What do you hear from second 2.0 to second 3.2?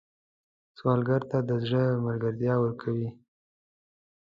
ملګرتیا ورکوئ